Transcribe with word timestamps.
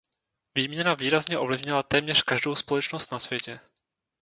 Výměna 0.55 0.93
výrazně 0.93 1.37
ovlivnila 1.37 1.83
téměř 1.83 2.21
každou 2.21 2.55
společnost 2.55 3.11
na 3.11 3.19
světě. 3.19 3.59